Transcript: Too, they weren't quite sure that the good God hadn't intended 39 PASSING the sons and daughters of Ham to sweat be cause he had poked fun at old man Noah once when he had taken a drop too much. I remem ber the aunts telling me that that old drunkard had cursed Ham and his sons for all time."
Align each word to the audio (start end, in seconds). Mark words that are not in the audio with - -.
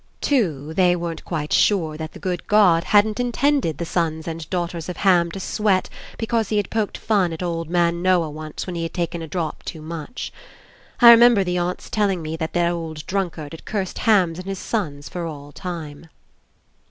Too, 0.19 0.73
they 0.73 0.95
weren't 0.95 1.23
quite 1.23 1.53
sure 1.53 1.95
that 1.95 2.13
the 2.13 2.17
good 2.19 2.47
God 2.47 2.85
hadn't 2.85 3.19
intended 3.19 3.77
39 3.77 3.77
PASSING 3.77 3.77
the 3.77 3.85
sons 3.85 4.27
and 4.27 4.49
daughters 4.49 4.89
of 4.89 4.97
Ham 4.97 5.29
to 5.29 5.39
sweat 5.39 5.89
be 6.17 6.25
cause 6.25 6.49
he 6.49 6.57
had 6.57 6.71
poked 6.71 6.97
fun 6.97 7.31
at 7.31 7.43
old 7.43 7.69
man 7.69 8.01
Noah 8.01 8.31
once 8.31 8.65
when 8.65 8.75
he 8.75 8.81
had 8.81 8.95
taken 8.95 9.21
a 9.21 9.27
drop 9.27 9.61
too 9.61 9.83
much. 9.83 10.33
I 11.01 11.13
remem 11.15 11.35
ber 11.35 11.43
the 11.43 11.59
aunts 11.59 11.87
telling 11.87 12.23
me 12.23 12.35
that 12.37 12.53
that 12.53 12.71
old 12.71 13.05
drunkard 13.05 13.53
had 13.53 13.65
cursed 13.65 13.99
Ham 13.99 14.29
and 14.33 14.45
his 14.45 14.57
sons 14.57 15.07
for 15.07 15.27
all 15.27 15.51
time." 15.51 16.07